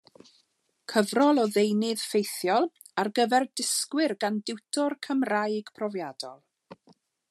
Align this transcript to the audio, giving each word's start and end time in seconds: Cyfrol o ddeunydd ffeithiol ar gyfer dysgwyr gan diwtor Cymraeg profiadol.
Cyfrol 0.93 1.41
o 1.41 1.43
ddeunydd 1.57 2.01
ffeithiol 2.13 2.67
ar 3.03 3.11
gyfer 3.21 3.47
dysgwyr 3.61 4.17
gan 4.25 4.43
diwtor 4.51 5.01
Cymraeg 5.09 5.75
profiadol. 5.81 6.39